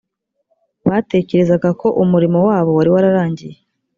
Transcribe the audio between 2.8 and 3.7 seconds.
wararangiye